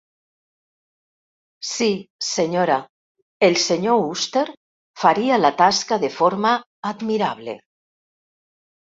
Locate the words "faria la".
5.05-5.55